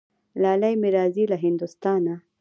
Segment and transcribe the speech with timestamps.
[0.41, 2.15] لالی مي راځي له هندوستانه